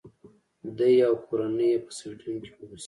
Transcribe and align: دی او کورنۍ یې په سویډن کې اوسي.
دی 0.77 0.95
او 1.07 1.15
کورنۍ 1.27 1.67
یې 1.73 1.77
په 1.85 1.91
سویډن 1.97 2.35
کې 2.43 2.51
اوسي. 2.59 2.79